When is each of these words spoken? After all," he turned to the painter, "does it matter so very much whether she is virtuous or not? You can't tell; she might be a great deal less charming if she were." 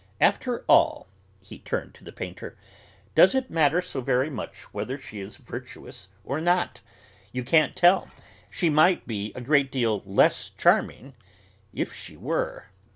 After 0.19 0.65
all," 0.67 1.07
he 1.43 1.59
turned 1.59 1.93
to 1.93 2.03
the 2.03 2.11
painter, 2.11 2.57
"does 3.13 3.35
it 3.35 3.51
matter 3.51 3.83
so 3.83 4.01
very 4.01 4.31
much 4.31 4.63
whether 4.73 4.97
she 4.97 5.19
is 5.19 5.37
virtuous 5.37 6.07
or 6.23 6.41
not? 6.41 6.81
You 7.31 7.43
can't 7.43 7.75
tell; 7.75 8.09
she 8.49 8.67
might 8.67 9.05
be 9.05 9.31
a 9.35 9.41
great 9.41 9.71
deal 9.71 10.01
less 10.03 10.49
charming 10.49 11.13
if 11.71 11.93
she 11.93 12.17
were." 12.17 12.69